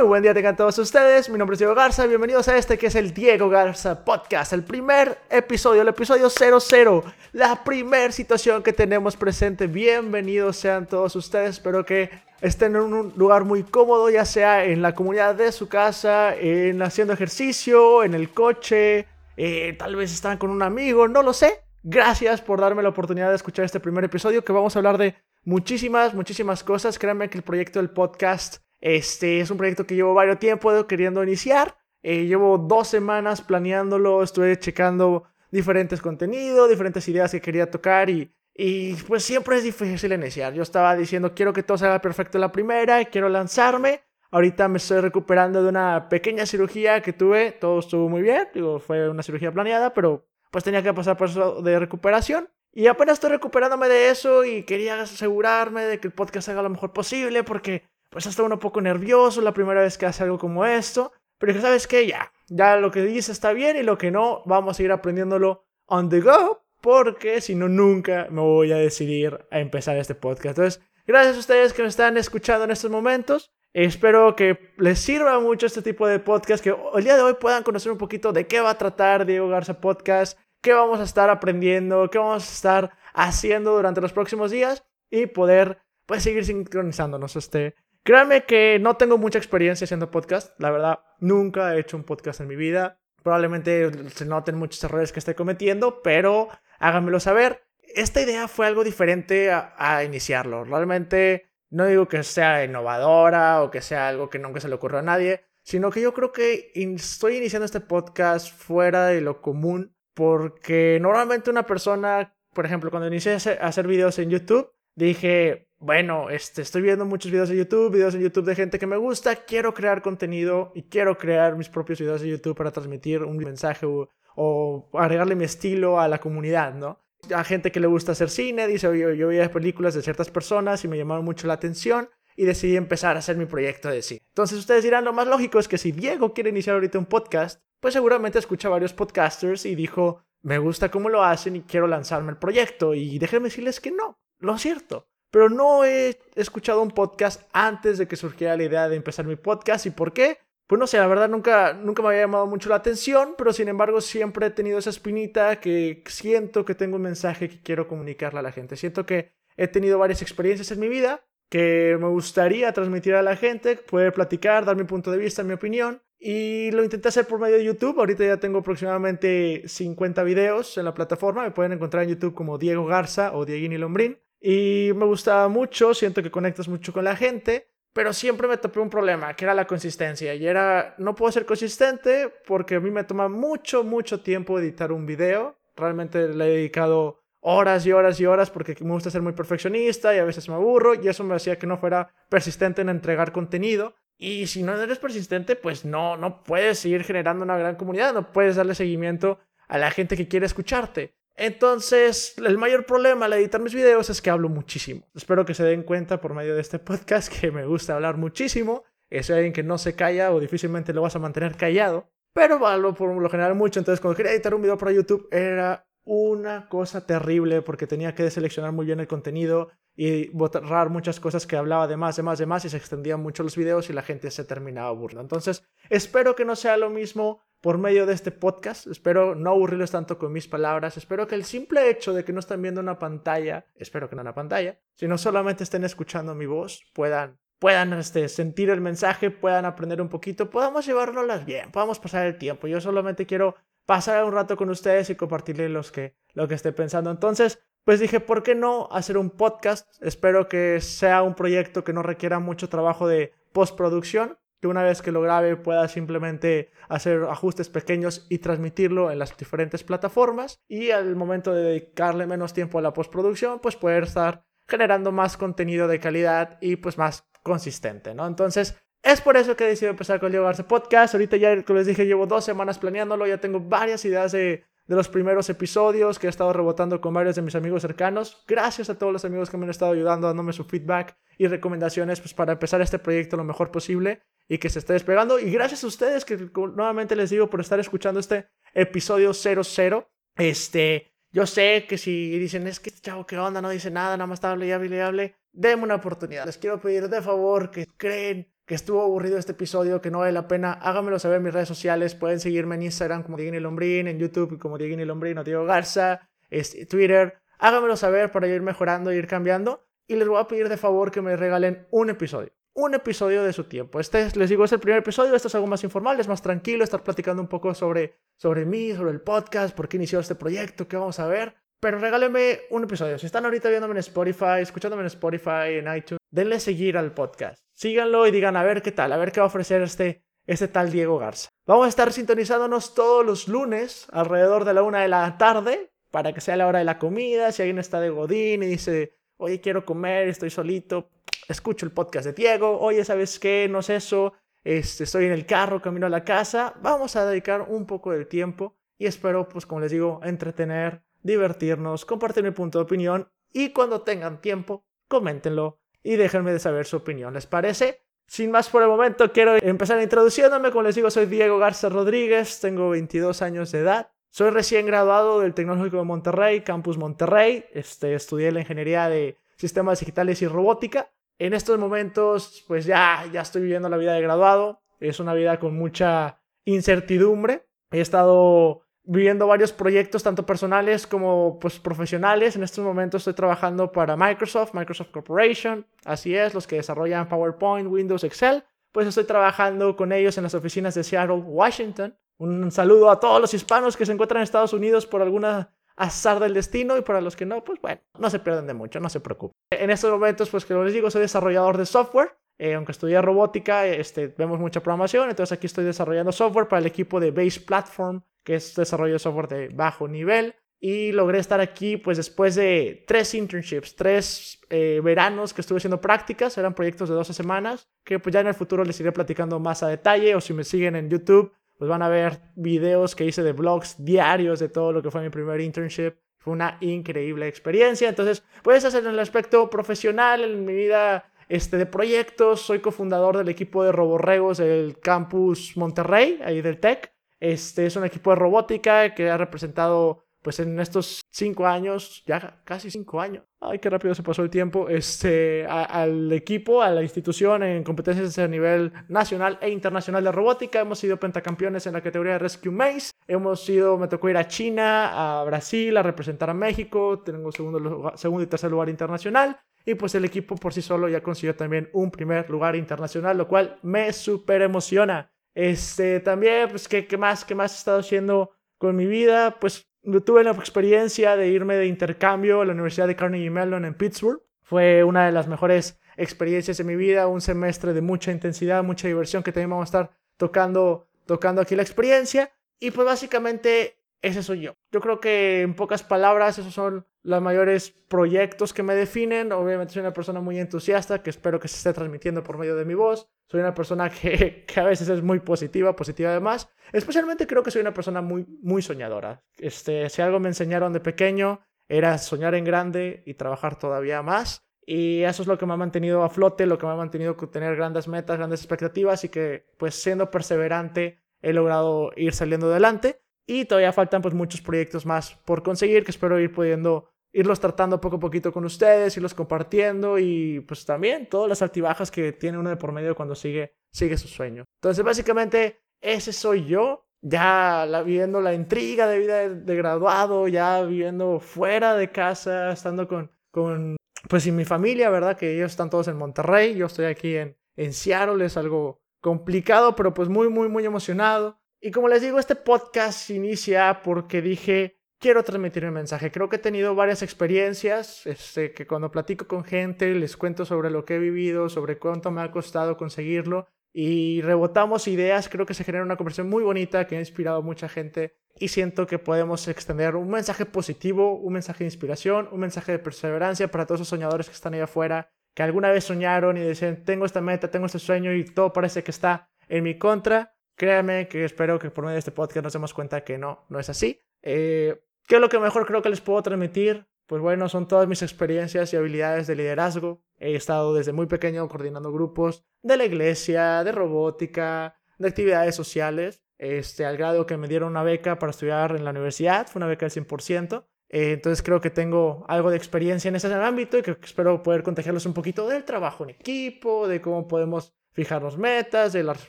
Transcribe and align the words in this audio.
Muy 0.00 0.08
buen 0.08 0.22
día 0.22 0.32
tengan 0.32 0.56
todos 0.56 0.78
ustedes, 0.78 1.28
mi 1.28 1.36
nombre 1.36 1.56
es 1.56 1.58
Diego 1.58 1.74
Garza, 1.74 2.06
bienvenidos 2.06 2.48
a 2.48 2.56
este 2.56 2.78
que 2.78 2.86
es 2.86 2.94
el 2.94 3.12
Diego 3.12 3.50
Garza 3.50 4.02
Podcast, 4.02 4.54
el 4.54 4.64
primer 4.64 5.18
episodio, 5.28 5.82
el 5.82 5.88
episodio 5.88 6.30
00, 6.30 7.04
la 7.32 7.62
primer 7.62 8.14
situación 8.14 8.62
que 8.62 8.72
tenemos 8.72 9.14
presente. 9.18 9.66
Bienvenidos 9.66 10.56
sean 10.56 10.86
todos 10.86 11.16
ustedes, 11.16 11.50
espero 11.50 11.84
que 11.84 12.08
estén 12.40 12.76
en 12.76 12.80
un 12.80 13.12
lugar 13.14 13.44
muy 13.44 13.62
cómodo, 13.62 14.08
ya 14.08 14.24
sea 14.24 14.64
en 14.64 14.80
la 14.80 14.94
comunidad 14.94 15.34
de 15.34 15.52
su 15.52 15.68
casa, 15.68 16.34
en 16.34 16.80
haciendo 16.80 17.12
ejercicio, 17.12 18.02
en 18.02 18.14
el 18.14 18.30
coche, 18.30 19.06
eh, 19.36 19.76
tal 19.78 19.96
vez 19.96 20.14
están 20.14 20.38
con 20.38 20.48
un 20.48 20.62
amigo, 20.62 21.08
no 21.08 21.22
lo 21.22 21.34
sé. 21.34 21.60
Gracias 21.82 22.40
por 22.40 22.58
darme 22.58 22.82
la 22.82 22.88
oportunidad 22.88 23.28
de 23.28 23.36
escuchar 23.36 23.66
este 23.66 23.80
primer 23.80 24.04
episodio 24.04 24.46
que 24.46 24.52
vamos 24.52 24.74
a 24.74 24.78
hablar 24.78 24.96
de 24.96 25.14
muchísimas, 25.44 26.14
muchísimas 26.14 26.64
cosas. 26.64 26.98
Créanme 26.98 27.28
que 27.28 27.36
el 27.36 27.44
proyecto 27.44 27.80
del 27.80 27.90
podcast 27.90 28.62
este 28.80 29.40
es 29.40 29.50
un 29.50 29.58
proyecto 29.58 29.86
que 29.86 29.94
llevo 29.94 30.14
varios 30.14 30.38
tiempo 30.38 30.86
queriendo 30.86 31.22
iniciar. 31.22 31.76
Eh, 32.02 32.24
llevo 32.24 32.56
dos 32.58 32.88
semanas 32.88 33.42
planeándolo, 33.42 34.22
estuve 34.22 34.58
checando 34.58 35.24
diferentes 35.50 36.00
contenidos, 36.00 36.70
diferentes 36.70 37.06
ideas 37.08 37.30
que 37.30 37.40
quería 37.40 37.70
tocar 37.70 38.08
y, 38.08 38.32
y 38.54 38.94
pues 38.94 39.22
siempre 39.22 39.56
es 39.56 39.64
difícil 39.64 40.12
iniciar. 40.12 40.54
Yo 40.54 40.62
estaba 40.62 40.96
diciendo, 40.96 41.34
quiero 41.34 41.52
que 41.52 41.62
todo 41.62 41.76
salga 41.76 42.00
perfecto 42.00 42.38
en 42.38 42.42
la 42.42 42.52
primera, 42.52 43.04
quiero 43.04 43.28
lanzarme. 43.28 44.02
Ahorita 44.30 44.68
me 44.68 44.78
estoy 44.78 45.00
recuperando 45.00 45.62
de 45.62 45.68
una 45.68 46.08
pequeña 46.08 46.46
cirugía 46.46 47.02
que 47.02 47.12
tuve, 47.12 47.52
todo 47.52 47.80
estuvo 47.80 48.08
muy 48.08 48.22
bien, 48.22 48.48
digo, 48.54 48.78
fue 48.78 49.08
una 49.10 49.24
cirugía 49.24 49.50
planeada, 49.50 49.92
pero 49.92 50.24
pues 50.52 50.62
tenía 50.62 50.82
que 50.82 50.94
pasar 50.94 51.16
por 51.16 51.28
eso 51.28 51.62
de 51.62 51.78
recuperación. 51.78 52.48
Y 52.72 52.86
apenas 52.86 53.14
estoy 53.14 53.30
recuperándome 53.30 53.88
de 53.88 54.10
eso 54.10 54.44
y 54.44 54.62
quería 54.62 55.00
asegurarme 55.02 55.82
de 55.82 55.98
que 55.98 56.06
el 56.06 56.14
podcast 56.14 56.48
haga 56.48 56.62
lo 56.62 56.70
mejor 56.70 56.92
posible 56.92 57.42
porque 57.42 57.89
pues 58.10 58.26
hasta 58.26 58.42
uno 58.42 58.58
poco 58.58 58.80
nervioso 58.80 59.40
la 59.40 59.54
primera 59.54 59.80
vez 59.80 59.96
que 59.96 60.06
hace 60.06 60.24
algo 60.24 60.38
como 60.38 60.66
esto. 60.66 61.12
Pero 61.38 61.54
que 61.54 61.60
sabes 61.62 61.86
que 61.86 62.06
ya, 62.06 62.32
ya 62.48 62.76
lo 62.76 62.90
que 62.90 63.02
dice 63.02 63.32
está 63.32 63.54
bien 63.54 63.76
y 63.78 63.82
lo 63.82 63.96
que 63.96 64.10
no, 64.10 64.42
vamos 64.44 64.78
a 64.78 64.82
ir 64.82 64.92
aprendiéndolo 64.92 65.64
on 65.86 66.10
the 66.10 66.20
go, 66.20 66.62
porque 66.82 67.40
si 67.40 67.54
no, 67.54 67.68
nunca 67.68 68.26
me 68.30 68.42
voy 68.42 68.72
a 68.72 68.76
decidir 68.76 69.46
a 69.50 69.58
empezar 69.58 69.96
este 69.96 70.14
podcast. 70.14 70.58
Entonces, 70.58 70.82
gracias 71.06 71.36
a 71.36 71.40
ustedes 71.40 71.72
que 71.72 71.82
me 71.82 71.88
están 71.88 72.18
escuchando 72.18 72.64
en 72.64 72.72
estos 72.72 72.90
momentos. 72.90 73.50
Espero 73.72 74.36
que 74.36 74.72
les 74.76 74.98
sirva 74.98 75.38
mucho 75.40 75.64
este 75.64 75.80
tipo 75.80 76.06
de 76.06 76.18
podcast, 76.18 76.62
que 76.62 76.74
el 76.94 77.04
día 77.04 77.16
de 77.16 77.22
hoy 77.22 77.34
puedan 77.40 77.62
conocer 77.62 77.90
un 77.90 77.98
poquito 77.98 78.32
de 78.32 78.46
qué 78.46 78.60
va 78.60 78.70
a 78.70 78.78
tratar 78.78 79.24
Diego 79.24 79.48
Garza 79.48 79.80
Podcast, 79.80 80.38
qué 80.60 80.74
vamos 80.74 81.00
a 81.00 81.04
estar 81.04 81.30
aprendiendo, 81.30 82.10
qué 82.10 82.18
vamos 82.18 82.48
a 82.48 82.52
estar 82.52 82.90
haciendo 83.14 83.74
durante 83.74 84.00
los 84.00 84.12
próximos 84.12 84.50
días 84.50 84.84
y 85.08 85.26
poder 85.26 85.78
pues 86.04 86.22
seguir 86.22 86.44
sincronizándonos 86.44 87.36
este 87.36 87.76
Créanme 88.02 88.44
que 88.44 88.78
no 88.80 88.96
tengo 88.96 89.18
mucha 89.18 89.38
experiencia 89.38 89.84
haciendo 89.84 90.10
podcast. 90.10 90.58
La 90.58 90.70
verdad, 90.70 91.00
nunca 91.18 91.74
he 91.74 91.80
hecho 91.80 91.96
un 91.96 92.04
podcast 92.04 92.40
en 92.40 92.48
mi 92.48 92.56
vida. 92.56 92.98
Probablemente 93.22 93.90
se 94.10 94.24
noten 94.24 94.56
muchos 94.56 94.82
errores 94.82 95.12
que 95.12 95.18
estoy 95.18 95.34
cometiendo, 95.34 96.02
pero 96.02 96.48
háganmelo 96.78 97.20
saber. 97.20 97.62
Esta 97.82 98.22
idea 98.22 98.48
fue 98.48 98.66
algo 98.66 98.84
diferente 98.84 99.50
a, 99.52 100.02
iniciarlo. 100.04 100.64
Realmente 100.64 101.50
no 101.68 101.86
digo 101.86 102.08
que 102.08 102.22
sea 102.22 102.64
innovadora 102.64 103.62
o 103.62 103.70
que 103.70 103.82
sea 103.82 104.08
algo 104.08 104.30
que 104.30 104.38
nunca 104.38 104.60
se 104.60 104.68
le 104.68 104.76
ocurrió 104.76 105.00
a 105.00 105.02
nadie, 105.02 105.44
sino 105.62 105.90
que 105.90 106.00
yo 106.00 106.14
creo 106.14 106.32
que 106.32 106.72
estoy 106.74 107.36
iniciando 107.36 107.66
este 107.66 107.80
podcast 107.80 108.50
fuera 108.52 109.06
de 109.06 109.20
lo 109.20 109.42
común 109.42 109.94
porque 110.14 110.98
normalmente 111.00 111.50
una 111.50 111.66
persona, 111.66 112.34
por 112.54 112.64
ejemplo, 112.64 112.90
cuando 112.90 113.08
inicié 113.08 113.32
a 113.32 113.66
hacer 113.66 113.86
videos 113.86 114.18
en 114.18 114.30
YouTube, 114.30 114.72
dije, 114.94 115.69
bueno, 115.80 116.28
este, 116.28 116.60
estoy 116.60 116.82
viendo 116.82 117.06
muchos 117.06 117.32
videos 117.32 117.48
de 117.48 117.56
YouTube, 117.56 117.90
videos 117.90 118.14
en 118.14 118.20
YouTube 118.20 118.44
de 118.44 118.54
gente 118.54 118.78
que 118.78 118.86
me 118.86 118.98
gusta, 118.98 119.34
quiero 119.34 119.72
crear 119.72 120.02
contenido 120.02 120.72
y 120.74 120.82
quiero 120.82 121.16
crear 121.16 121.56
mis 121.56 121.70
propios 121.70 121.98
videos 121.98 122.20
de 122.20 122.28
YouTube 122.28 122.54
para 122.54 122.70
transmitir 122.70 123.22
un 123.22 123.38
mensaje 123.38 123.86
o, 123.86 124.90
agregarle 124.92 125.34
mi 125.34 125.44
estilo 125.44 125.98
a 125.98 126.06
la 126.06 126.18
comunidad, 126.18 126.74
¿no? 126.74 127.00
A 127.34 127.44
gente 127.44 127.72
que 127.72 127.80
le 127.80 127.86
gusta 127.86 128.12
hacer 128.12 128.28
cine, 128.28 128.66
dice, 128.66 128.86
yo, 128.98 129.12
yo 129.14 129.28
veía 129.28 129.50
películas 129.50 129.94
de 129.94 130.02
ciertas 130.02 130.30
personas 130.30 130.84
y 130.84 130.88
me 130.88 130.98
llamaron 130.98 131.24
mucho 131.24 131.46
la 131.46 131.54
atención 131.54 132.10
y 132.36 132.44
decidí 132.44 132.76
empezar 132.76 133.16
a 133.16 133.20
hacer 133.20 133.38
mi 133.38 133.46
proyecto 133.46 133.88
de 133.88 134.02
cine. 134.02 134.20
Entonces 134.28 134.58
ustedes 134.58 134.84
dirán, 134.84 135.04
lo 135.04 135.14
más 135.14 135.26
lógico 135.26 135.58
es 135.58 135.66
que 135.66 135.78
si 135.78 135.92
Diego 135.92 136.34
quiere 136.34 136.50
iniciar 136.50 136.74
ahorita 136.74 136.98
un 136.98 137.06
podcast, 137.06 137.58
pues 137.80 137.94
seguramente 137.94 138.38
escucha 138.38 138.68
a 138.68 138.72
varios 138.72 138.92
podcasters 138.92 139.64
y 139.64 139.74
dijo, 139.74 140.22
me 140.42 140.58
gusta 140.58 140.90
cómo 140.90 141.08
lo 141.08 141.24
hacen 141.24 141.56
y 141.56 141.62
quiero 141.62 141.86
lanzarme 141.86 142.32
el 142.32 142.38
proyecto. 142.38 142.94
Y 142.94 143.18
déjenme 143.18 143.48
decirles 143.48 143.80
que 143.80 143.90
no, 143.90 144.18
lo 144.38 144.58
cierto 144.58 145.09
pero 145.30 145.48
no 145.48 145.84
he 145.84 146.18
escuchado 146.34 146.82
un 146.82 146.90
podcast 146.90 147.42
antes 147.52 147.98
de 147.98 148.06
que 148.08 148.16
surgiera 148.16 148.56
la 148.56 148.64
idea 148.64 148.88
de 148.88 148.96
empezar 148.96 149.24
mi 149.26 149.36
podcast. 149.36 149.86
¿Y 149.86 149.90
por 149.90 150.12
qué? 150.12 150.38
Pues 150.66 150.78
no 150.78 150.86
sé, 150.86 150.98
la 150.98 151.08
verdad 151.08 151.28
nunca, 151.28 151.72
nunca 151.72 152.02
me 152.02 152.08
había 152.08 152.20
llamado 152.20 152.46
mucho 152.46 152.68
la 152.68 152.76
atención, 152.76 153.34
pero 153.36 153.52
sin 153.52 153.68
embargo 153.68 154.00
siempre 154.00 154.46
he 154.46 154.50
tenido 154.50 154.78
esa 154.78 154.90
espinita 154.90 155.58
que 155.58 156.04
siento 156.06 156.64
que 156.64 156.76
tengo 156.76 156.96
un 156.96 157.02
mensaje 157.02 157.48
que 157.48 157.60
quiero 157.60 157.88
comunicarle 157.88 158.38
a 158.38 158.42
la 158.42 158.52
gente. 158.52 158.76
Siento 158.76 159.04
que 159.04 159.32
he 159.56 159.66
tenido 159.66 159.98
varias 159.98 160.22
experiencias 160.22 160.70
en 160.70 160.78
mi 160.78 160.88
vida 160.88 161.24
que 161.50 161.98
me 162.00 162.06
gustaría 162.06 162.72
transmitir 162.72 163.16
a 163.16 163.22
la 163.22 163.36
gente, 163.36 163.76
poder 163.76 164.12
platicar, 164.12 164.64
dar 164.64 164.76
mi 164.76 164.84
punto 164.84 165.10
de 165.10 165.18
vista, 165.18 165.42
mi 165.42 165.52
opinión. 165.52 166.00
Y 166.18 166.70
lo 166.70 166.84
intenté 166.84 167.08
hacer 167.08 167.26
por 167.26 167.40
medio 167.40 167.56
de 167.56 167.64
YouTube. 167.64 167.98
Ahorita 167.98 168.24
ya 168.24 168.36
tengo 168.36 168.58
aproximadamente 168.58 169.64
50 169.66 170.22
videos 170.22 170.78
en 170.78 170.84
la 170.84 170.94
plataforma. 170.94 171.42
Me 171.42 171.50
pueden 171.50 171.72
encontrar 171.72 172.04
en 172.04 172.10
YouTube 172.10 172.34
como 172.34 172.58
Diego 172.58 172.86
Garza 172.86 173.34
o 173.34 173.44
Dieguini 173.44 173.78
Lombrín. 173.78 174.18
Y 174.40 174.90
me 174.94 175.04
gustaba 175.04 175.48
mucho, 175.48 175.92
siento 175.92 176.22
que 176.22 176.30
conectas 176.30 176.66
mucho 176.68 176.92
con 176.92 177.04
la 177.04 177.14
gente, 177.14 177.68
pero 177.92 178.12
siempre 178.12 178.48
me 178.48 178.56
topé 178.56 178.80
un 178.80 178.88
problema, 178.88 179.34
que 179.34 179.44
era 179.44 179.54
la 179.54 179.66
consistencia. 179.66 180.34
Y 180.34 180.46
era, 180.46 180.94
no 180.98 181.14
puedo 181.14 181.30
ser 181.30 181.44
consistente 181.44 182.32
porque 182.46 182.76
a 182.76 182.80
mí 182.80 182.90
me 182.90 183.04
toma 183.04 183.28
mucho, 183.28 183.84
mucho 183.84 184.20
tiempo 184.22 184.58
editar 184.58 184.92
un 184.92 185.04
video. 185.04 185.58
Realmente 185.76 186.28
le 186.28 186.44
he 186.44 186.56
dedicado 186.56 187.20
horas 187.40 187.84
y 187.86 187.92
horas 187.92 188.20
y 188.20 188.26
horas 188.26 188.50
porque 188.50 188.76
me 188.80 188.92
gusta 188.92 189.10
ser 189.10 189.22
muy 189.22 189.32
perfeccionista 189.32 190.14
y 190.14 190.18
a 190.18 190.24
veces 190.24 190.48
me 190.48 190.54
aburro 190.54 190.94
y 190.94 191.08
eso 191.08 191.24
me 191.24 191.34
hacía 191.34 191.58
que 191.58 191.66
no 191.66 191.78
fuera 191.78 192.12
persistente 192.28 192.82
en 192.82 192.88
entregar 192.88 193.32
contenido. 193.32 193.94
Y 194.16 194.46
si 194.46 194.62
no 194.62 194.80
eres 194.80 194.98
persistente, 194.98 195.56
pues 195.56 195.84
no, 195.84 196.16
no 196.16 196.42
puedes 196.44 196.78
seguir 196.78 197.04
generando 197.04 197.42
una 197.42 197.56
gran 197.56 197.76
comunidad, 197.76 198.12
no 198.12 198.32
puedes 198.32 198.56
darle 198.56 198.74
seguimiento 198.74 199.38
a 199.66 199.78
la 199.78 199.90
gente 199.90 200.16
que 200.16 200.28
quiere 200.28 200.46
escucharte. 200.46 201.14
Entonces, 201.36 202.34
el 202.38 202.58
mayor 202.58 202.84
problema 202.86 203.26
al 203.26 203.32
editar 203.32 203.60
mis 203.60 203.74
videos 203.74 204.10
es 204.10 204.20
que 204.20 204.30
hablo 204.30 204.48
muchísimo. 204.48 205.08
Espero 205.14 205.44
que 205.44 205.54
se 205.54 205.64
den 205.64 205.82
cuenta 205.82 206.20
por 206.20 206.34
medio 206.34 206.54
de 206.54 206.60
este 206.60 206.78
podcast 206.78 207.32
que 207.32 207.50
me 207.50 207.64
gusta 207.64 207.94
hablar 207.94 208.16
muchísimo. 208.16 208.84
Soy 209.22 209.36
alguien 209.36 209.52
que 209.52 209.62
no 209.62 209.78
se 209.78 209.96
calla 209.96 210.32
o 210.32 210.40
difícilmente 210.40 210.92
lo 210.92 211.02
vas 211.02 211.16
a 211.16 211.18
mantener 211.18 211.56
callado. 211.56 212.10
Pero 212.32 212.64
hablo 212.66 212.94
por 212.94 213.14
lo 213.14 213.30
general 213.30 213.54
mucho. 213.54 213.80
Entonces, 213.80 214.00
cuando 214.00 214.16
quería 214.16 214.32
editar 214.32 214.54
un 214.54 214.62
video 214.62 214.78
para 214.78 214.92
YouTube 214.92 215.28
era 215.32 215.86
una 216.04 216.68
cosa 216.68 217.06
terrible 217.06 217.62
porque 217.62 217.86
tenía 217.86 218.14
que 218.14 218.22
deseleccionar 218.22 218.72
muy 218.72 218.86
bien 218.86 219.00
el 219.00 219.08
contenido 219.08 219.70
y 219.96 220.28
borrar 220.28 220.88
muchas 220.88 221.20
cosas 221.20 221.46
que 221.46 221.56
hablaba 221.56 221.86
de 221.86 221.96
más, 221.96 222.16
de 222.16 222.22
más, 222.22 222.38
de 222.38 222.46
más 222.46 222.64
y 222.64 222.70
se 222.70 222.76
extendían 222.76 223.20
mucho 223.20 223.42
los 223.42 223.56
videos 223.56 223.90
y 223.90 223.92
la 223.92 224.02
gente 224.02 224.30
se 224.30 224.44
terminaba 224.44 224.90
burlando. 224.92 225.22
Entonces, 225.22 225.62
espero 225.88 226.34
que 226.34 226.44
no 226.44 226.56
sea 226.56 226.76
lo 226.76 226.90
mismo 226.90 227.42
por 227.60 227.78
medio 227.78 228.06
de 228.06 228.14
este 228.14 228.30
podcast. 228.30 228.86
Espero 228.86 229.34
no 229.34 229.50
aburrirles 229.50 229.90
tanto 229.90 230.18
con 230.18 230.32
mis 230.32 230.48
palabras. 230.48 230.96
Espero 230.96 231.26
que 231.26 231.34
el 231.34 231.44
simple 231.44 231.90
hecho 231.90 232.12
de 232.12 232.24
que 232.24 232.32
no 232.32 232.40
estén 232.40 232.62
viendo 232.62 232.80
una 232.80 232.98
pantalla, 232.98 233.66
espero 233.74 234.08
que 234.08 234.16
no 234.16 234.22
una 234.22 234.34
pantalla, 234.34 234.78
sino 234.94 235.18
solamente 235.18 235.64
estén 235.64 235.84
escuchando 235.84 236.34
mi 236.34 236.46
voz, 236.46 236.82
puedan 236.92 237.38
puedan 237.60 237.92
este, 237.92 238.28
sentir 238.28 238.70
el 238.70 238.80
mensaje, 238.80 239.30
puedan 239.30 239.66
aprender 239.66 240.00
un 240.00 240.08
poquito, 240.08 240.50
podamos 240.50 240.86
llevárnoslas 240.86 241.44
bien, 241.44 241.70
podamos 241.70 241.98
pasar 241.98 242.26
el 242.26 242.38
tiempo. 242.38 242.66
Yo 242.66 242.80
solamente 242.80 243.26
quiero 243.26 243.54
pasar 243.84 244.24
un 244.24 244.32
rato 244.32 244.56
con 244.56 244.70
ustedes 244.70 245.10
y 245.10 245.14
compartirles 245.14 245.70
los 245.70 245.92
que, 245.92 246.16
lo 246.32 246.48
que 246.48 246.54
esté 246.54 246.72
pensando. 246.72 247.10
Entonces, 247.10 247.62
pues 247.84 248.00
dije, 248.00 248.18
¿por 248.18 248.42
qué 248.42 248.54
no 248.54 248.88
hacer 248.90 249.18
un 249.18 249.30
podcast? 249.30 249.86
Espero 250.02 250.48
que 250.48 250.80
sea 250.80 251.22
un 251.22 251.34
proyecto 251.34 251.84
que 251.84 251.92
no 251.92 252.02
requiera 252.02 252.38
mucho 252.38 252.68
trabajo 252.68 253.06
de 253.06 253.34
postproducción 253.52 254.38
que 254.60 254.68
una 254.68 254.82
vez 254.82 255.02
que 255.02 255.12
lo 255.12 255.22
grabe 255.22 255.56
pueda 255.56 255.88
simplemente 255.88 256.70
hacer 256.88 257.24
ajustes 257.24 257.68
pequeños 257.68 258.26
y 258.28 258.38
transmitirlo 258.38 259.10
en 259.10 259.18
las 259.18 259.36
diferentes 259.36 259.82
plataformas 259.84 260.60
y 260.68 260.90
al 260.90 261.16
momento 261.16 261.54
de 261.54 261.62
dedicarle 261.62 262.26
menos 262.26 262.52
tiempo 262.52 262.78
a 262.78 262.82
la 262.82 262.92
postproducción 262.92 263.60
pues 263.60 263.76
poder 263.76 264.04
estar 264.04 264.44
generando 264.68 265.12
más 265.12 265.36
contenido 265.36 265.88
de 265.88 265.98
calidad 265.98 266.58
y 266.60 266.76
pues 266.76 266.98
más 266.98 267.28
consistente, 267.42 268.14
¿no? 268.14 268.26
Entonces 268.26 268.76
es 269.02 269.20
por 269.20 269.36
eso 269.36 269.56
que 269.56 269.64
he 269.64 269.68
decidido 269.68 269.92
empezar 269.92 270.20
con 270.20 270.30
Diego 270.30 270.50
Podcast. 270.68 271.14
Ahorita 271.14 271.36
ya, 271.36 271.62
como 271.64 271.78
les 271.78 271.86
dije, 271.86 272.06
llevo 272.06 272.26
dos 272.26 272.44
semanas 272.44 272.78
planeándolo, 272.78 273.26
ya 273.26 273.38
tengo 273.38 273.58
varias 273.58 274.04
ideas 274.04 274.32
de, 274.32 274.64
de 274.86 274.96
los 274.96 275.08
primeros 275.08 275.48
episodios 275.48 276.18
que 276.18 276.26
he 276.26 276.30
estado 276.30 276.52
rebotando 276.52 277.00
con 277.00 277.14
varios 277.14 277.36
de 277.36 277.42
mis 277.42 277.54
amigos 277.54 277.80
cercanos. 277.82 278.44
Gracias 278.46 278.90
a 278.90 278.98
todos 278.98 279.12
los 279.12 279.24
amigos 279.24 279.48
que 279.48 279.56
me 279.56 279.64
han 279.64 279.70
estado 279.70 279.92
ayudando, 279.92 280.26
dándome 280.26 280.52
su 280.52 280.64
feedback 280.64 281.16
y 281.38 281.46
recomendaciones 281.46 282.20
pues, 282.20 282.34
para 282.34 282.52
empezar 282.52 282.82
este 282.82 282.98
proyecto 282.98 283.38
lo 283.38 283.44
mejor 283.44 283.70
posible 283.70 284.22
y 284.50 284.58
que 284.58 284.68
se 284.68 284.80
esté 284.80 284.94
despegando. 284.94 285.38
Y 285.38 285.52
gracias 285.52 285.84
a 285.84 285.86
ustedes 285.86 286.24
que 286.24 286.36
nuevamente 286.74 287.14
les 287.14 287.30
digo 287.30 287.48
por 287.48 287.60
estar 287.60 287.78
escuchando 287.78 288.18
este 288.18 288.48
episodio 288.74 289.32
00. 289.32 290.10
Este, 290.36 291.14
yo 291.30 291.46
sé 291.46 291.86
que 291.88 291.96
si 291.96 292.36
dicen, 292.36 292.66
es 292.66 292.80
que 292.80 292.90
este 292.90 293.00
chavo, 293.00 293.24
¿qué 293.26 293.38
onda? 293.38 293.62
No 293.62 293.70
dice 293.70 293.92
nada, 293.92 294.16
nada 294.16 294.26
más 294.26 294.38
está 294.38 294.50
hable 294.50 294.66
y 294.66 294.72
hable 294.72 294.96
y 294.96 294.98
hable. 294.98 295.36
Denme 295.52 295.84
una 295.84 295.94
oportunidad. 295.94 296.46
Les 296.46 296.58
quiero 296.58 296.80
pedir 296.80 297.08
de 297.08 297.22
favor 297.22 297.70
que 297.70 297.86
creen 297.96 298.52
que 298.66 298.74
estuvo 298.74 299.00
aburrido 299.02 299.38
este 299.38 299.52
episodio, 299.52 300.00
que 300.00 300.10
no 300.10 300.18
vale 300.18 300.32
la 300.32 300.48
pena, 300.48 300.72
háganmelo 300.72 301.20
saber 301.20 301.36
en 301.36 301.44
mis 301.44 301.54
redes 301.54 301.68
sociales. 301.68 302.16
Pueden 302.16 302.40
seguirme 302.40 302.74
en 302.74 302.82
Instagram 302.82 303.22
como 303.22 303.36
Diego 303.36 303.56
Lombrín, 303.60 304.08
en 304.08 304.18
YouTube 304.18 304.58
como 304.58 304.78
Diego 304.78 305.00
Lombrín 305.04 305.38
o 305.38 305.44
Diego 305.44 305.64
Garza, 305.64 306.28
este, 306.50 306.86
Twitter. 306.86 307.38
Háganmelo 307.60 307.96
saber 307.96 308.32
para 308.32 308.48
ir 308.48 308.62
mejorando, 308.62 309.12
ir 309.12 309.28
cambiando. 309.28 309.86
Y 310.08 310.16
les 310.16 310.26
voy 310.26 310.40
a 310.40 310.48
pedir 310.48 310.68
de 310.68 310.76
favor 310.76 311.12
que 311.12 311.22
me 311.22 311.36
regalen 311.36 311.86
un 311.92 312.10
episodio. 312.10 312.50
Un 312.72 312.94
episodio 312.94 313.42
de 313.42 313.52
su 313.52 313.64
tiempo. 313.64 313.98
Este, 313.98 314.30
les 314.36 314.48
digo, 314.48 314.64
es 314.64 314.72
el 314.72 314.78
primer 314.78 315.00
episodio. 315.00 315.34
Esto 315.34 315.48
es 315.48 315.54
algo 315.54 315.66
más 315.66 315.82
informal, 315.82 316.20
es 316.20 316.28
más 316.28 316.40
tranquilo, 316.40 316.84
estar 316.84 317.02
platicando 317.02 317.42
un 317.42 317.48
poco 317.48 317.74
sobre, 317.74 318.20
sobre 318.36 318.64
mí, 318.64 318.92
sobre 318.92 319.10
el 319.10 319.20
podcast, 319.20 319.74
por 319.74 319.88
qué 319.88 319.96
inició 319.96 320.20
este 320.20 320.36
proyecto, 320.36 320.86
qué 320.86 320.96
vamos 320.96 321.18
a 321.18 321.26
ver. 321.26 321.56
Pero 321.80 321.98
regálenme 321.98 322.60
un 322.70 322.84
episodio. 322.84 323.18
Si 323.18 323.26
están 323.26 323.44
ahorita 323.44 323.70
viéndome 323.70 323.94
en 323.94 323.98
Spotify, 323.98 324.60
escuchándome 324.60 325.02
en 325.02 325.06
Spotify, 325.06 325.78
en 325.78 325.96
iTunes, 325.96 326.20
denle 326.30 326.60
seguir 326.60 326.96
al 326.96 327.12
podcast. 327.12 327.58
Síganlo 327.74 328.26
y 328.26 328.30
digan 328.30 328.56
a 328.56 328.62
ver 328.62 328.82
qué 328.82 328.92
tal, 328.92 329.12
a 329.12 329.16
ver 329.16 329.32
qué 329.32 329.40
va 329.40 329.44
a 329.44 329.48
ofrecer 329.48 329.82
este, 329.82 330.22
este 330.46 330.68
tal 330.68 330.92
Diego 330.92 331.18
Garza. 331.18 331.48
Vamos 331.66 331.86
a 331.86 331.88
estar 331.88 332.12
sintonizándonos 332.12 332.94
todos 332.94 333.24
los 333.24 333.48
lunes 333.48 334.06
alrededor 334.12 334.64
de 334.64 334.74
la 334.74 334.82
una 334.82 335.00
de 335.00 335.08
la 335.08 335.38
tarde 335.38 335.90
para 336.10 336.32
que 336.32 336.40
sea 336.40 336.56
la 336.56 336.66
hora 336.66 336.80
de 336.80 336.84
la 336.84 336.98
comida. 336.98 337.50
Si 337.50 337.62
alguien 337.62 337.78
está 337.78 337.98
de 338.00 338.10
Godín 338.10 338.62
y 338.62 338.66
dice, 338.66 339.19
oye, 339.40 339.60
quiero 339.60 339.84
comer, 339.84 340.28
estoy 340.28 340.50
solito, 340.50 341.08
escucho 341.48 341.86
el 341.86 341.92
podcast 341.92 342.26
de 342.26 342.32
Diego. 342.32 342.78
Oye, 342.80 343.04
¿sabes 343.04 343.38
qué? 343.38 343.68
No 343.68 343.80
es 343.80 343.90
eso. 343.90 344.34
Este, 344.62 345.04
estoy 345.04 345.24
en 345.24 345.32
el 345.32 345.46
carro, 345.46 345.80
camino 345.80 346.06
a 346.06 346.10
la 346.10 346.24
casa. 346.24 346.74
Vamos 346.82 347.16
a 347.16 347.26
dedicar 347.26 347.62
un 347.62 347.86
poco 347.86 348.12
de 348.12 348.24
tiempo 348.24 348.76
y 348.98 349.06
espero, 349.06 349.48
pues 349.48 349.66
como 349.66 349.80
les 349.80 349.90
digo, 349.90 350.20
entretener 350.22 351.02
divertirnos, 351.22 352.04
compartir 352.04 352.42
mi 352.42 352.50
punto 352.50 352.78
de 352.78 352.84
opinión 352.84 353.28
y 353.52 353.70
cuando 353.70 354.02
tengan 354.02 354.40
tiempo, 354.40 354.86
coméntenlo 355.08 355.80
y 356.02 356.16
déjenme 356.16 356.52
de 356.52 356.58
saber 356.58 356.86
su 356.86 356.96
opinión. 356.96 357.34
¿Les 357.34 357.46
parece? 357.46 358.02
Sin 358.26 358.50
más 358.50 358.68
por 358.68 358.82
el 358.82 358.88
momento, 358.88 359.32
quiero 359.32 359.56
empezar 359.56 360.00
introduciéndome. 360.00 360.70
Como 360.70 360.84
les 360.84 360.94
digo, 360.94 361.10
soy 361.10 361.26
Diego 361.26 361.58
Garza 361.58 361.88
Rodríguez, 361.88 362.60
tengo 362.60 362.90
22 362.90 363.42
años 363.42 363.72
de 363.72 363.80
edad. 363.80 364.12
Soy 364.30 364.50
recién 364.50 364.86
graduado 364.86 365.40
del 365.40 365.54
Tecnológico 365.54 365.96
de 365.96 366.04
Monterrey, 366.04 366.60
Campus 366.60 366.96
Monterrey. 366.96 367.64
Este, 367.72 368.14
estudié 368.14 368.52
la 368.52 368.60
ingeniería 368.60 369.08
de 369.08 369.36
sistemas 369.56 369.98
digitales 369.98 370.40
y 370.40 370.46
robótica. 370.46 371.10
En 371.38 371.52
estos 371.52 371.78
momentos, 371.80 372.64
pues 372.68 372.84
ya, 372.84 373.24
ya 373.32 373.40
estoy 373.40 373.62
viviendo 373.62 373.88
la 373.88 373.96
vida 373.96 374.14
de 374.14 374.22
graduado. 374.22 374.82
Es 375.00 375.18
una 375.18 375.34
vida 375.34 375.58
con 375.58 375.76
mucha 375.76 376.38
incertidumbre. 376.64 377.66
He 377.90 378.00
estado 378.00 378.82
viviendo 379.02 379.48
varios 379.48 379.72
proyectos, 379.72 380.22
tanto 380.22 380.46
personales 380.46 381.08
como 381.08 381.58
pues, 381.58 381.80
profesionales. 381.80 382.54
En 382.54 382.62
estos 382.62 382.84
momentos 382.84 383.22
estoy 383.22 383.34
trabajando 383.34 383.90
para 383.90 384.16
Microsoft, 384.16 384.74
Microsoft 384.74 385.10
Corporation, 385.10 385.84
así 386.04 386.36
es, 386.36 386.54
los 386.54 386.68
que 386.68 386.76
desarrollan 386.76 387.28
PowerPoint, 387.28 387.90
Windows, 387.90 388.22
Excel. 388.22 388.62
Pues 388.92 389.08
estoy 389.08 389.24
trabajando 389.24 389.96
con 389.96 390.12
ellos 390.12 390.36
en 390.36 390.44
las 390.44 390.54
oficinas 390.54 390.94
de 390.94 391.02
Seattle, 391.02 391.42
Washington. 391.44 392.16
Un 392.40 392.72
saludo 392.72 393.10
a 393.10 393.20
todos 393.20 393.40
los 393.40 393.52
hispanos 393.52 393.96
que 393.96 394.06
se 394.06 394.12
encuentran 394.12 394.40
en 394.40 394.44
Estados 394.44 394.72
Unidos 394.72 395.06
por 395.06 395.20
alguna 395.20 395.74
azar 395.94 396.40
del 396.40 396.54
destino 396.54 396.96
y 396.96 397.02
para 397.02 397.20
los 397.20 397.36
que 397.36 397.44
no, 397.44 397.62
pues 397.62 397.78
bueno, 397.82 398.00
no 398.18 398.30
se 398.30 398.38
pierden 398.38 398.66
de 398.66 398.72
mucho, 398.72 398.98
no 398.98 399.10
se 399.10 399.20
preocupen. 399.20 399.54
En 399.70 399.90
estos 399.90 400.10
momentos, 400.10 400.48
pues 400.48 400.64
que 400.64 400.72
les 400.72 400.94
digo, 400.94 401.10
soy 401.10 401.20
desarrollador 401.20 401.76
de 401.76 401.84
software. 401.84 402.34
Eh, 402.58 402.74
aunque 402.74 402.92
estudié 402.92 403.20
robótica, 403.20 403.86
este, 403.86 404.28
vemos 404.28 404.58
mucha 404.58 404.80
programación, 404.80 405.30
entonces 405.30 405.56
aquí 405.56 405.66
estoy 405.66 405.84
desarrollando 405.84 406.32
software 406.32 406.68
para 406.68 406.80
el 406.80 406.86
equipo 406.86 407.20
de 407.20 407.30
Base 407.30 407.60
Platform 407.60 408.22
que 408.44 408.54
es 408.54 408.74
desarrollo 408.74 409.14
de 409.14 409.18
software 409.18 409.48
de 409.48 409.68
bajo 409.68 410.08
nivel. 410.08 410.54
Y 410.82 411.12
logré 411.12 411.38
estar 411.38 411.60
aquí 411.60 411.98
pues 411.98 412.16
después 412.16 412.54
de 412.54 413.04
tres 413.06 413.34
internships, 413.34 413.96
tres 413.96 414.60
eh, 414.70 415.02
veranos 415.04 415.52
que 415.52 415.60
estuve 415.60 415.76
haciendo 415.76 416.00
prácticas, 416.00 416.56
eran 416.56 416.74
proyectos 416.74 417.10
de 417.10 417.16
12 417.16 417.34
semanas, 417.34 417.90
que 418.02 418.18
pues 418.18 418.32
ya 418.32 418.40
en 418.40 418.46
el 418.46 418.54
futuro 418.54 418.82
les 418.82 418.98
iré 418.98 419.12
platicando 419.12 419.60
más 419.60 419.82
a 419.82 419.88
detalle 419.88 420.34
o 420.34 420.40
si 420.40 420.54
me 420.54 420.64
siguen 420.64 420.96
en 420.96 421.10
YouTube 421.10 421.52
pues 421.80 421.88
van 421.88 422.02
a 422.02 422.10
ver 422.10 422.42
videos 422.56 423.16
que 423.16 423.24
hice 423.24 423.42
de 423.42 423.54
vlogs 423.54 424.04
diarios 424.04 424.60
de 424.60 424.68
todo 424.68 424.92
lo 424.92 425.00
que 425.00 425.10
fue 425.10 425.22
mi 425.22 425.30
primer 425.30 425.62
internship. 425.62 426.12
Fue 426.36 426.52
una 426.52 426.76
increíble 426.82 427.48
experiencia. 427.48 428.06
Entonces, 428.06 428.42
puedes 428.62 428.84
hacer 428.84 429.02
en 429.04 429.12
el 429.12 429.18
aspecto 429.18 429.70
profesional, 429.70 430.44
en 430.44 430.66
mi 430.66 430.74
vida 430.74 431.32
este, 431.48 431.78
de 431.78 431.86
proyectos. 431.86 432.60
Soy 432.60 432.80
cofundador 432.80 433.38
del 433.38 433.48
equipo 433.48 433.82
de 433.82 433.92
Roborregos 433.92 434.58
del 434.58 434.98
campus 435.00 435.74
Monterrey, 435.78 436.38
ahí 436.44 436.60
del 436.60 436.78
TEC. 436.78 437.14
Este 437.40 437.86
es 437.86 437.96
un 437.96 438.04
equipo 438.04 438.28
de 438.28 438.36
robótica 438.36 439.14
que 439.14 439.30
ha 439.30 439.38
representado, 439.38 440.26
pues 440.42 440.60
en 440.60 440.78
estos 440.80 441.22
cinco 441.30 441.66
años, 441.66 442.22
ya 442.26 442.60
casi 442.64 442.90
cinco 442.90 443.20
años, 443.20 443.44
ay, 443.60 443.78
qué 443.78 443.90
rápido 443.90 444.14
se 444.14 444.22
pasó 444.22 444.42
el 444.42 444.50
tiempo, 444.50 444.88
este, 444.88 445.66
al 445.66 446.32
equipo, 446.32 446.82
a 446.82 446.90
la 446.90 447.02
institución 447.02 447.62
en 447.62 447.84
competencias 447.84 448.38
a 448.38 448.48
nivel 448.48 448.92
nacional 449.08 449.58
e 449.60 449.68
internacional 449.68 450.24
de 450.24 450.32
robótica. 450.32 450.80
Hemos 450.80 450.98
sido 450.98 451.18
pentacampeones 451.18 451.86
en 451.86 451.92
la 451.92 452.00
categoría 452.00 452.38
Rescue 452.38 452.72
Maze. 452.72 453.10
Hemos 453.26 453.64
sido, 453.64 453.98
me 453.98 454.08
tocó 454.08 454.28
ir 454.30 454.36
a 454.36 454.48
China, 454.48 455.40
a 455.40 455.44
Brasil, 455.44 455.96
a 455.96 456.02
representar 456.02 456.50
a 456.50 456.54
México. 456.54 457.20
Tengo 457.20 457.52
segundo, 457.52 458.12
segundo 458.16 458.44
y 458.44 458.46
tercer 458.46 458.70
lugar 458.70 458.88
internacional. 458.88 459.58
Y 459.84 459.94
pues 459.94 460.14
el 460.14 460.24
equipo 460.24 460.56
por 460.56 460.72
sí 460.72 460.82
solo 460.82 461.08
ya 461.08 461.22
consiguió 461.22 461.54
también 461.56 461.88
un 461.92 462.10
primer 462.10 462.48
lugar 462.50 462.76
internacional, 462.76 463.36
lo 463.36 463.48
cual 463.48 463.78
me 463.82 464.12
súper 464.12 464.62
emociona. 464.62 465.30
Este, 465.54 466.20
también, 466.20 466.68
pues, 466.68 466.86
¿qué, 466.86 467.06
¿qué, 467.06 467.16
más? 467.16 467.44
¿Qué 467.44 467.54
más 467.54 467.72
he 467.72 467.78
estado 467.78 468.00
haciendo 468.00 468.52
con 468.78 468.94
mi 468.94 469.06
vida? 469.06 469.58
Pues 469.58 469.89
tuve 470.24 470.44
la 470.44 470.52
experiencia 470.52 471.36
de 471.36 471.48
irme 471.48 471.76
de 471.76 471.86
intercambio 471.86 472.60
a 472.60 472.64
la 472.64 472.72
Universidad 472.72 473.06
de 473.06 473.16
Carnegie 473.16 473.50
Mellon 473.50 473.84
en 473.84 473.94
Pittsburgh. 473.94 474.42
Fue 474.62 475.04
una 475.04 475.26
de 475.26 475.32
las 475.32 475.48
mejores 475.48 475.98
experiencias 476.16 476.76
de 476.76 476.84
mi 476.84 476.96
vida, 476.96 477.26
un 477.26 477.40
semestre 477.40 477.92
de 477.92 478.00
mucha 478.00 478.30
intensidad, 478.30 478.84
mucha 478.84 479.08
diversión, 479.08 479.42
que 479.42 479.52
también 479.52 479.70
vamos 479.70 479.84
a 479.84 479.90
estar 479.90 480.10
tocando, 480.36 481.08
tocando 481.26 481.60
aquí 481.60 481.76
la 481.76 481.82
experiencia. 481.82 482.52
Y 482.78 482.90
pues 482.90 483.06
básicamente 483.06 483.99
ese 484.22 484.42
soy 484.42 484.60
yo. 484.60 484.74
Yo 484.90 485.00
creo 485.00 485.20
que 485.20 485.62
en 485.62 485.74
pocas 485.74 486.02
palabras 486.02 486.58
esos 486.58 486.74
son 486.74 487.06
los 487.22 487.42
mayores 487.42 487.90
proyectos 488.08 488.72
que 488.72 488.82
me 488.82 488.94
definen. 488.94 489.52
Obviamente 489.52 489.94
soy 489.94 490.00
una 490.00 490.12
persona 490.12 490.40
muy 490.40 490.58
entusiasta 490.58 491.22
que 491.22 491.30
espero 491.30 491.60
que 491.60 491.68
se 491.68 491.76
esté 491.76 491.92
transmitiendo 491.92 492.42
por 492.42 492.58
medio 492.58 492.76
de 492.76 492.84
mi 492.84 492.94
voz. 492.94 493.28
Soy 493.48 493.60
una 493.60 493.74
persona 493.74 494.10
que, 494.10 494.64
que, 494.68 494.80
a 494.80 494.84
veces 494.84 495.08
es 495.08 495.22
muy 495.22 495.40
positiva, 495.40 495.96
positiva 495.96 496.30
además. 496.30 496.68
Especialmente 496.92 497.46
creo 497.46 497.62
que 497.62 497.70
soy 497.70 497.80
una 497.80 497.94
persona 497.94 498.20
muy, 498.20 498.46
muy 498.62 498.82
soñadora. 498.82 499.42
Este, 499.58 500.08
si 500.08 500.22
algo 500.22 500.40
me 500.40 500.48
enseñaron 500.48 500.92
de 500.92 501.00
pequeño 501.00 501.60
era 501.88 502.16
soñar 502.18 502.54
en 502.54 502.64
grande 502.64 503.22
y 503.26 503.34
trabajar 503.34 503.78
todavía 503.78 504.22
más. 504.22 504.62
Y 504.86 505.22
eso 505.22 505.42
es 505.42 505.48
lo 505.48 505.58
que 505.58 505.66
me 505.66 505.74
ha 505.74 505.76
mantenido 505.76 506.24
a 506.24 506.30
flote, 506.30 506.66
lo 506.66 506.78
que 506.78 506.86
me 506.86 506.92
ha 506.92 506.96
mantenido 506.96 507.36
tener 507.36 507.76
grandes 507.76 508.08
metas, 508.08 508.38
grandes 508.38 508.60
expectativas 508.60 509.24
y 509.24 509.28
que 509.28 509.66
pues 509.76 509.94
siendo 509.94 510.30
perseverante 510.30 511.20
he 511.42 511.52
logrado 511.52 512.12
ir 512.16 512.32
saliendo 512.32 512.70
adelante. 512.70 513.20
Y 513.50 513.64
todavía 513.64 513.92
faltan 513.92 514.22
pues 514.22 514.32
muchos 514.32 514.60
proyectos 514.60 515.04
más 515.04 515.32
por 515.44 515.64
conseguir 515.64 516.04
que 516.04 516.12
espero 516.12 516.38
ir 516.38 516.52
pudiendo 516.52 517.10
irlos 517.32 517.58
tratando 517.58 518.00
poco 518.00 518.14
a 518.14 518.20
poquito 518.20 518.52
con 518.52 518.64
ustedes, 518.64 519.16
irlos 519.16 519.34
compartiendo 519.34 520.20
y 520.20 520.60
pues 520.60 520.84
también 520.84 521.28
todas 521.28 521.48
las 521.48 521.60
altibajas 521.60 522.12
que 522.12 522.30
tiene 522.30 522.58
uno 522.58 522.70
de 522.70 522.76
por 522.76 522.92
medio 522.92 523.16
cuando 523.16 523.34
sigue, 523.34 523.74
sigue 523.92 524.16
su 524.18 524.28
sueño. 524.28 524.66
Entonces 524.80 525.04
básicamente 525.04 525.80
ese 526.00 526.32
soy 526.32 526.64
yo, 526.64 527.08
ya 527.22 527.86
la, 527.88 528.04
viviendo 528.04 528.40
la 528.40 528.54
intriga 528.54 529.08
de 529.08 529.18
vida 529.18 529.48
de, 529.48 529.76
graduado, 529.76 530.46
ya 530.46 530.82
viviendo 530.82 531.40
fuera 531.40 531.96
de 531.96 532.12
casa, 532.12 532.70
estando 532.70 533.08
con, 533.08 533.32
con 533.50 533.96
pues 534.28 534.46
y 534.46 534.52
mi 534.52 534.64
familia, 534.64 535.10
¿verdad? 535.10 535.36
Que 535.36 535.56
ellos 535.56 535.72
están 535.72 535.90
todos 535.90 536.06
en 536.06 536.16
Monterrey, 536.16 536.76
yo 536.76 536.86
estoy 536.86 537.06
aquí 537.06 537.34
en, 537.34 537.56
en 537.74 537.92
Seattle, 537.94 538.44
es 538.44 538.56
algo 538.56 539.00
complicado, 539.20 539.96
pero 539.96 540.14
pues 540.14 540.28
muy, 540.28 540.48
muy, 540.48 540.68
muy 540.68 540.84
emocionado. 540.86 541.59
Y 541.82 541.92
como 541.92 542.08
les 542.08 542.20
digo, 542.20 542.38
este 542.38 542.56
podcast 542.56 543.30
inicia 543.30 544.02
porque 544.04 544.42
dije, 544.42 545.00
quiero 545.18 545.42
transmitir 545.42 545.86
un 545.86 545.94
mensaje. 545.94 546.30
Creo 546.30 546.50
que 546.50 546.56
he 546.56 546.58
tenido 546.58 546.94
varias 546.94 547.22
experiencias, 547.22 548.26
este, 548.26 548.74
que 548.74 548.86
cuando 548.86 549.10
platico 549.10 549.46
con 549.46 549.64
gente 549.64 550.14
les 550.14 550.36
cuento 550.36 550.66
sobre 550.66 550.90
lo 550.90 551.06
que 551.06 551.14
he 551.14 551.18
vivido, 551.18 551.70
sobre 551.70 551.98
cuánto 551.98 552.30
me 552.30 552.42
ha 552.42 552.50
costado 552.50 552.98
conseguirlo 552.98 553.66
y 553.94 554.42
rebotamos 554.42 555.08
ideas, 555.08 555.48
creo 555.48 555.64
que 555.64 555.72
se 555.72 555.84
genera 555.84 556.04
una 556.04 556.18
conversación 556.18 556.50
muy 556.50 556.62
bonita 556.62 557.06
que 557.06 557.16
ha 557.16 557.20
inspirado 557.20 557.58
a 557.58 557.62
mucha 557.62 557.88
gente 557.88 558.36
y 558.58 558.68
siento 558.68 559.06
que 559.06 559.18
podemos 559.18 559.66
extender 559.66 560.16
un 560.16 560.28
mensaje 560.28 560.66
positivo, 560.66 561.34
un 561.38 561.54
mensaje 561.54 561.84
de 561.84 561.88
inspiración, 561.88 562.46
un 562.52 562.60
mensaje 562.60 562.92
de 562.92 562.98
perseverancia 562.98 563.70
para 563.70 563.86
todos 563.86 564.02
esos 564.02 564.08
soñadores 564.08 564.48
que 564.48 564.54
están 564.54 564.74
ahí 564.74 564.80
afuera, 564.80 565.30
que 565.54 565.62
alguna 565.62 565.90
vez 565.90 566.04
soñaron 566.04 566.58
y 566.58 566.60
decían, 566.60 567.04
tengo 567.04 567.24
esta 567.24 567.40
meta, 567.40 567.70
tengo 567.70 567.86
este 567.86 567.98
sueño 567.98 568.34
y 568.34 568.44
todo 568.44 568.70
parece 568.70 569.02
que 569.02 569.12
está 569.12 569.48
en 569.66 569.82
mi 569.82 569.96
contra 569.96 570.54
Créanme 570.80 571.28
que 571.28 571.44
espero 571.44 571.78
que 571.78 571.90
por 571.90 572.04
medio 572.04 572.14
de 572.14 572.20
este 572.20 572.30
podcast 572.30 572.64
nos 572.64 572.72
demos 572.72 572.94
cuenta 572.94 573.22
que 573.22 573.36
no, 573.36 573.66
no 573.68 573.78
es 573.78 573.90
así. 573.90 574.18
Eh, 574.40 574.98
¿Qué 575.28 575.34
es 575.34 575.40
lo 575.42 575.50
que 575.50 575.58
mejor 575.58 575.84
creo 575.84 576.00
que 576.00 576.08
les 576.08 576.22
puedo 576.22 576.42
transmitir? 576.42 577.06
Pues 577.26 577.42
bueno, 577.42 577.68
son 577.68 577.86
todas 577.86 578.08
mis 578.08 578.22
experiencias 578.22 578.90
y 578.90 578.96
habilidades 578.96 579.46
de 579.46 579.56
liderazgo. 579.56 580.22
He 580.38 580.54
estado 580.54 580.94
desde 580.94 581.12
muy 581.12 581.26
pequeño 581.26 581.68
coordinando 581.68 582.10
grupos 582.10 582.64
de 582.80 582.96
la 582.96 583.04
iglesia, 583.04 583.84
de 583.84 583.92
robótica, 583.92 584.96
de 585.18 585.28
actividades 585.28 585.74
sociales, 585.74 586.42
este, 586.56 587.04
al 587.04 587.18
grado 587.18 587.44
que 587.44 587.58
me 587.58 587.68
dieron 587.68 587.90
una 587.90 588.02
beca 588.02 588.38
para 588.38 588.48
estudiar 588.48 588.96
en 588.96 589.04
la 589.04 589.10
universidad, 589.10 589.66
fue 589.66 589.80
una 589.80 589.86
beca 589.86 590.06
del 590.06 590.12
100%. 590.12 590.86
Eh, 591.10 591.32
entonces 591.32 591.62
creo 591.62 591.82
que 591.82 591.90
tengo 591.90 592.46
algo 592.48 592.70
de 592.70 592.78
experiencia 592.78 593.28
en 593.28 593.36
ese 593.36 593.52
ámbito 593.52 593.98
y 593.98 594.02
que 594.02 594.16
espero 594.22 594.62
poder 594.62 594.82
contagiarlos 594.82 595.26
un 595.26 595.34
poquito 595.34 595.68
del 595.68 595.84
trabajo 595.84 596.24
en 596.24 596.30
equipo, 596.30 597.06
de 597.06 597.20
cómo 597.20 597.46
podemos 597.48 597.99
fijarnos 598.12 598.58
metas, 598.58 599.12
de 599.12 599.22
las 599.22 599.48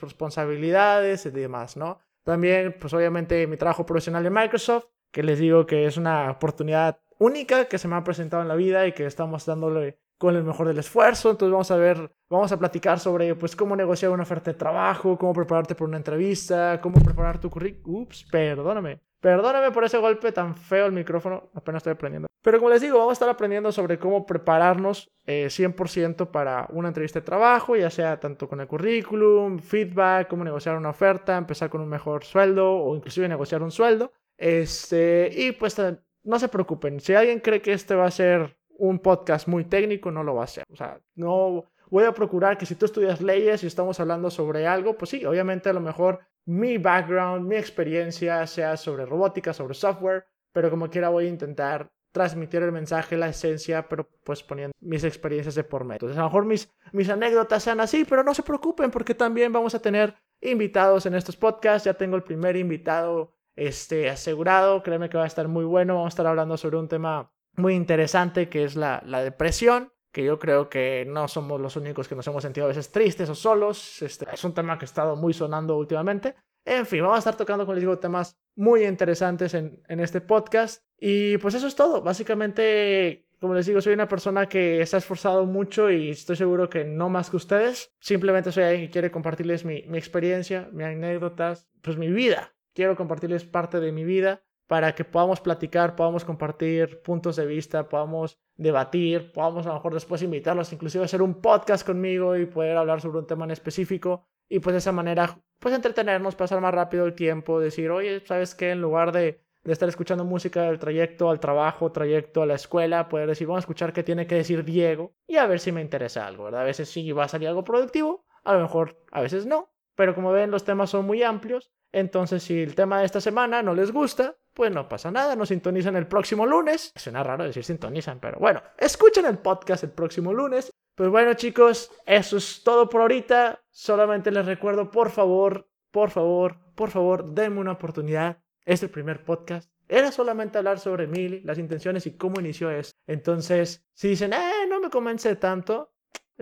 responsabilidades 0.00 1.26
y 1.26 1.30
demás, 1.30 1.76
¿no? 1.76 1.98
También, 2.24 2.76
pues 2.80 2.92
obviamente 2.94 3.46
mi 3.46 3.56
trabajo 3.56 3.84
profesional 3.84 4.24
en 4.24 4.32
Microsoft, 4.32 4.86
que 5.10 5.22
les 5.22 5.38
digo 5.38 5.66
que 5.66 5.86
es 5.86 5.96
una 5.96 6.30
oportunidad 6.30 7.00
única 7.18 7.66
que 7.66 7.78
se 7.78 7.88
me 7.88 7.96
ha 7.96 8.04
presentado 8.04 8.42
en 8.42 8.48
la 8.48 8.54
vida 8.54 8.86
y 8.86 8.92
que 8.92 9.06
estamos 9.06 9.44
dándole 9.46 9.98
con 10.18 10.36
el 10.36 10.44
mejor 10.44 10.68
del 10.68 10.78
esfuerzo. 10.78 11.30
Entonces 11.30 11.52
vamos 11.52 11.70
a 11.70 11.76
ver, 11.76 12.12
vamos 12.30 12.52
a 12.52 12.58
platicar 12.58 13.00
sobre 13.00 13.34
pues 13.34 13.56
cómo 13.56 13.74
negociar 13.74 14.12
una 14.12 14.22
oferta 14.22 14.52
de 14.52 14.58
trabajo, 14.58 15.18
cómo 15.18 15.32
prepararte 15.32 15.74
por 15.74 15.88
una 15.88 15.96
entrevista, 15.96 16.80
cómo 16.80 17.02
preparar 17.02 17.40
tu 17.40 17.50
currículum. 17.50 18.02
Ups, 18.02 18.24
perdóname. 18.30 19.00
Perdóname 19.22 19.70
por 19.70 19.84
ese 19.84 19.98
golpe 19.98 20.32
tan 20.32 20.56
feo 20.56 20.84
al 20.84 20.90
micrófono, 20.90 21.48
apenas 21.54 21.78
estoy 21.78 21.92
aprendiendo. 21.92 22.26
Pero 22.42 22.58
como 22.58 22.70
les 22.70 22.82
digo, 22.82 22.98
vamos 22.98 23.12
a 23.12 23.14
estar 23.14 23.28
aprendiendo 23.28 23.70
sobre 23.70 23.96
cómo 23.96 24.26
prepararnos 24.26 25.12
100% 25.24 26.22
eh, 26.22 26.26
para 26.26 26.66
una 26.70 26.88
entrevista 26.88 27.20
de 27.20 27.24
trabajo, 27.24 27.76
ya 27.76 27.88
sea 27.88 28.18
tanto 28.18 28.48
con 28.48 28.60
el 28.60 28.66
currículum, 28.66 29.60
feedback, 29.60 30.26
cómo 30.26 30.42
negociar 30.42 30.76
una 30.76 30.90
oferta, 30.90 31.36
empezar 31.38 31.70
con 31.70 31.82
un 31.82 31.88
mejor 31.88 32.24
sueldo 32.24 32.68
o 32.68 32.96
inclusive 32.96 33.28
negociar 33.28 33.62
un 33.62 33.70
sueldo. 33.70 34.12
Este, 34.36 35.30
y 35.32 35.52
pues 35.52 35.80
no 36.24 36.38
se 36.40 36.48
preocupen, 36.48 36.98
si 36.98 37.14
alguien 37.14 37.38
cree 37.38 37.62
que 37.62 37.74
este 37.74 37.94
va 37.94 38.06
a 38.06 38.10
ser 38.10 38.56
un 38.76 38.98
podcast 38.98 39.46
muy 39.46 39.66
técnico, 39.66 40.10
no 40.10 40.24
lo 40.24 40.34
va 40.34 40.42
a 40.42 40.48
ser. 40.48 40.64
O 40.68 40.74
sea, 40.74 40.98
no 41.14 41.66
voy 41.90 42.04
a 42.06 42.12
procurar 42.12 42.58
que 42.58 42.66
si 42.66 42.74
tú 42.74 42.86
estudias 42.86 43.20
leyes 43.20 43.62
y 43.62 43.68
estamos 43.68 44.00
hablando 44.00 44.30
sobre 44.30 44.66
algo, 44.66 44.98
pues 44.98 45.10
sí, 45.10 45.24
obviamente 45.24 45.68
a 45.68 45.72
lo 45.72 45.80
mejor 45.80 46.18
mi 46.44 46.78
background, 46.78 47.46
mi 47.46 47.56
experiencia 47.56 48.46
sea 48.46 48.76
sobre 48.76 49.06
robótica, 49.06 49.52
sobre 49.52 49.74
software, 49.74 50.26
pero 50.52 50.70
como 50.70 50.90
quiera 50.90 51.08
voy 51.08 51.26
a 51.26 51.28
intentar 51.28 51.90
transmitir 52.12 52.62
el 52.62 52.72
mensaje, 52.72 53.16
la 53.16 53.28
esencia, 53.28 53.88
pero 53.88 54.08
pues 54.24 54.42
poniendo 54.42 54.72
mis 54.80 55.02
experiencias 55.02 55.54
de 55.54 55.64
por 55.64 55.84
medio. 55.84 55.94
Entonces, 55.96 56.18
a 56.18 56.22
lo 56.22 56.26
mejor 56.26 56.44
mis, 56.44 56.70
mis 56.92 57.08
anécdotas 57.08 57.62
sean 57.62 57.80
así, 57.80 58.04
pero 58.04 58.22
no 58.22 58.34
se 58.34 58.42
preocupen 58.42 58.90
porque 58.90 59.14
también 59.14 59.52
vamos 59.52 59.74
a 59.74 59.80
tener 59.80 60.14
invitados 60.40 61.06
en 61.06 61.14
estos 61.14 61.36
podcasts. 61.36 61.86
Ya 61.86 61.94
tengo 61.94 62.16
el 62.16 62.22
primer 62.22 62.56
invitado 62.56 63.34
este, 63.56 64.10
asegurado, 64.10 64.82
créeme 64.82 65.08
que 65.08 65.16
va 65.16 65.24
a 65.24 65.28
estar 65.28 65.48
muy 65.48 65.64
bueno. 65.64 65.94
Vamos 65.94 66.12
a 66.12 66.14
estar 66.14 66.26
hablando 66.26 66.56
sobre 66.58 66.76
un 66.76 66.88
tema 66.88 67.32
muy 67.56 67.74
interesante 67.74 68.48
que 68.48 68.64
es 68.64 68.76
la, 68.76 69.02
la 69.06 69.22
depresión 69.22 69.92
que 70.12 70.22
yo 70.22 70.38
creo 70.38 70.68
que 70.68 71.04
no 71.08 71.26
somos 71.26 71.60
los 71.60 71.74
únicos 71.76 72.06
que 72.06 72.14
nos 72.14 72.26
hemos 72.26 72.42
sentido 72.42 72.66
a 72.66 72.68
veces 72.68 72.92
tristes 72.92 73.28
o 73.30 73.34
solos. 73.34 74.02
Este, 74.02 74.26
es 74.32 74.44
un 74.44 74.52
tema 74.52 74.78
que 74.78 74.84
ha 74.84 74.86
estado 74.86 75.16
muy 75.16 75.32
sonando 75.32 75.76
últimamente. 75.76 76.34
En 76.64 76.86
fin, 76.86 77.02
vamos 77.02 77.16
a 77.16 77.18
estar 77.20 77.36
tocando, 77.36 77.64
como 77.64 77.74
les 77.74 77.82
digo, 77.82 77.98
temas 77.98 78.38
muy 78.54 78.84
interesantes 78.84 79.54
en, 79.54 79.82
en 79.88 80.00
este 80.00 80.20
podcast. 80.20 80.84
Y 80.98 81.38
pues 81.38 81.54
eso 81.54 81.66
es 81.66 81.74
todo. 81.74 82.02
Básicamente, 82.02 83.26
como 83.40 83.54
les 83.54 83.66
digo, 83.66 83.80
soy 83.80 83.94
una 83.94 84.06
persona 84.06 84.48
que 84.48 84.84
se 84.86 84.96
ha 84.96 84.98
esforzado 84.98 85.46
mucho 85.46 85.90
y 85.90 86.10
estoy 86.10 86.36
seguro 86.36 86.68
que 86.68 86.84
no 86.84 87.08
más 87.08 87.30
que 87.30 87.36
ustedes. 87.36 87.94
Simplemente 87.98 88.52
soy 88.52 88.64
alguien 88.64 88.86
que 88.86 88.92
quiere 88.92 89.10
compartirles 89.10 89.64
mi, 89.64 89.82
mi 89.88 89.96
experiencia, 89.96 90.68
mis 90.72 90.86
anécdotas, 90.86 91.68
pues 91.80 91.96
mi 91.96 92.10
vida. 92.10 92.54
Quiero 92.74 92.96
compartirles 92.96 93.44
parte 93.44 93.80
de 93.80 93.92
mi 93.92 94.04
vida 94.04 94.42
para 94.66 94.94
que 94.94 95.04
podamos 95.04 95.40
platicar, 95.40 95.96
podamos 95.96 96.24
compartir 96.24 97.02
puntos 97.02 97.36
de 97.36 97.46
vista, 97.46 97.88
podamos 97.88 98.38
debatir, 98.56 99.32
podamos 99.32 99.66
a 99.66 99.70
lo 99.70 99.74
mejor 99.74 99.94
después 99.94 100.22
invitarlos 100.22 100.72
inclusive 100.72 101.02
a 101.02 101.06
hacer 101.06 101.22
un 101.22 101.40
podcast 101.40 101.86
conmigo 101.86 102.36
y 102.36 102.46
poder 102.46 102.76
hablar 102.76 103.00
sobre 103.00 103.18
un 103.18 103.26
tema 103.26 103.44
en 103.44 103.50
específico 103.50 104.28
y 104.48 104.60
pues 104.60 104.74
de 104.74 104.78
esa 104.78 104.92
manera 104.92 105.38
pues 105.58 105.74
entretenernos, 105.74 106.34
pasar 106.34 106.60
más 106.60 106.74
rápido 106.74 107.06
el 107.06 107.14
tiempo, 107.14 107.60
decir, 107.60 107.90
oye, 107.90 108.20
¿sabes 108.26 108.54
qué? 108.54 108.72
En 108.72 108.80
lugar 108.80 109.12
de, 109.12 109.44
de 109.62 109.72
estar 109.72 109.88
escuchando 109.88 110.24
música 110.24 110.62
del 110.62 110.78
trayecto 110.78 111.30
al 111.30 111.38
trabajo, 111.38 111.92
trayecto 111.92 112.42
a 112.42 112.46
la 112.46 112.54
escuela, 112.54 113.08
poder 113.08 113.28
decir, 113.28 113.46
vamos 113.46 113.58
a 113.58 113.64
escuchar 113.64 113.92
qué 113.92 114.02
tiene 114.02 114.26
que 114.26 114.34
decir 114.34 114.64
Diego 114.64 115.14
y 115.26 115.36
a 115.36 115.46
ver 115.46 115.60
si 115.60 115.70
me 115.70 115.80
interesa 115.80 116.26
algo, 116.26 116.44
¿verdad? 116.44 116.62
A 116.62 116.64
veces 116.64 116.88
sí 116.88 117.12
va 117.12 117.24
a 117.24 117.28
salir 117.28 117.48
algo 117.48 117.62
productivo, 117.62 118.24
a 118.42 118.54
lo 118.54 118.60
mejor 118.60 118.98
a 119.12 119.20
veces 119.20 119.46
no, 119.46 119.72
pero 119.94 120.14
como 120.14 120.32
ven 120.32 120.50
los 120.50 120.64
temas 120.64 120.90
son 120.90 121.06
muy 121.06 121.22
amplios, 121.22 121.70
entonces 121.92 122.42
si 122.42 122.60
el 122.60 122.74
tema 122.74 122.98
de 122.98 123.06
esta 123.06 123.20
semana 123.20 123.62
no 123.62 123.74
les 123.74 123.92
gusta, 123.92 124.36
pues 124.54 124.72
no 124.72 124.88
pasa 124.88 125.10
nada, 125.10 125.36
nos 125.36 125.48
sintonizan 125.48 125.96
el 125.96 126.06
próximo 126.06 126.46
lunes. 126.46 126.92
Suena 126.96 127.22
raro 127.22 127.44
decir 127.44 127.64
sintonizan, 127.64 128.20
pero 128.20 128.38
bueno, 128.38 128.62
escuchen 128.78 129.26
el 129.26 129.38
podcast 129.38 129.84
el 129.84 129.90
próximo 129.90 130.32
lunes. 130.32 130.70
Pues 130.94 131.10
bueno 131.10 131.34
chicos, 131.34 131.90
eso 132.06 132.36
es 132.36 132.62
todo 132.62 132.88
por 132.88 133.00
ahorita. 133.00 133.62
Solamente 133.70 134.30
les 134.30 134.44
recuerdo, 134.44 134.90
por 134.90 135.10
favor, 135.10 135.68
por 135.90 136.10
favor, 136.10 136.58
por 136.74 136.90
favor, 136.90 137.32
denme 137.34 137.60
una 137.60 137.72
oportunidad. 137.72 138.38
Es 138.64 138.82
el 138.82 138.90
primer 138.90 139.24
podcast. 139.24 139.70
Era 139.88 140.12
solamente 140.12 140.58
hablar 140.58 140.78
sobre 140.78 141.06
mí, 141.06 141.40
las 141.40 141.58
intenciones 141.58 142.06
y 142.06 142.16
cómo 142.16 142.40
inició 142.40 142.70
eso. 142.70 142.92
Entonces, 143.06 143.84
si 143.92 144.08
dicen, 144.08 144.32
eh, 144.32 144.66
no 144.68 144.80
me 144.80 144.88
convence 144.88 145.36
tanto, 145.36 145.91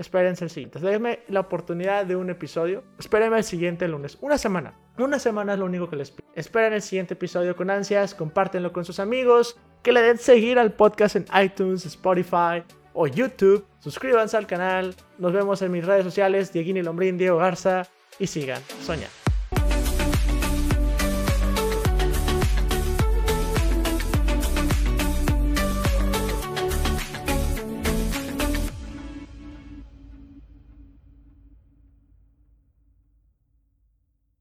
espérense 0.00 0.44
el 0.44 0.50
siguiente. 0.50 0.80
Déjenme 0.80 1.20
la 1.28 1.40
oportunidad 1.40 2.06
de 2.06 2.16
un 2.16 2.30
episodio. 2.30 2.82
Espérenme 2.98 3.38
el 3.38 3.44
siguiente 3.44 3.86
lunes. 3.86 4.18
Una 4.20 4.38
semana. 4.38 4.74
Una 4.98 5.18
semana 5.18 5.52
es 5.52 5.58
lo 5.58 5.66
único 5.66 5.88
que 5.88 5.96
les 5.96 6.10
pido. 6.10 6.28
Esperen 6.34 6.72
el 6.72 6.82
siguiente 6.82 7.14
episodio 7.14 7.54
con 7.54 7.70
ansias. 7.70 8.14
Compártenlo 8.14 8.72
con 8.72 8.84
sus 8.84 8.98
amigos. 8.98 9.58
Que 9.82 9.92
le 9.92 10.02
den 10.02 10.18
seguir 10.18 10.58
al 10.58 10.72
podcast 10.72 11.16
en 11.16 11.26
iTunes, 11.42 11.86
Spotify 11.86 12.62
o 12.92 13.06
YouTube. 13.06 13.64
Suscríbanse 13.78 14.36
al 14.36 14.46
canal. 14.46 14.94
Nos 15.18 15.32
vemos 15.32 15.62
en 15.62 15.70
mis 15.70 15.84
redes 15.84 16.04
sociales. 16.04 16.52
Dieguini 16.52 16.82
Lombrín, 16.82 17.18
Diego 17.18 17.38
Garza. 17.38 17.86
Y 18.18 18.26
sigan 18.26 18.60
soñando. 18.82 19.19